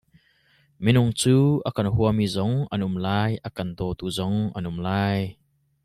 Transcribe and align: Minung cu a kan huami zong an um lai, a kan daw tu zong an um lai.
Minung 0.83 1.11
cu 1.19 1.35
a 1.67 1.69
kan 1.75 1.87
huami 1.95 2.25
zong 2.35 2.55
an 2.73 2.83
um 2.87 2.95
lai, 3.05 3.31
a 3.47 3.49
kan 3.57 3.69
daw 3.77 3.91
tu 3.99 4.05
zong 4.17 4.37
an 4.57 4.67
um 4.69 4.77
lai. 4.87 5.19